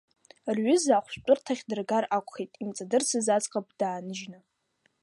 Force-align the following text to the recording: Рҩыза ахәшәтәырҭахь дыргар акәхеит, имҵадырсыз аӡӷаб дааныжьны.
Рҩыза 0.55 0.93
ахәшәтәырҭахь 0.97 1.63
дыргар 1.69 2.05
акәхеит, 2.17 2.51
имҵадырсыз 2.63 3.27
аӡӷаб 3.35 3.67
дааныжьны. 3.79 4.39